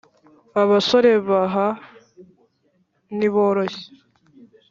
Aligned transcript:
Abasore 0.61 1.11
baha 1.27 1.67
ntiboroshye 3.17 3.85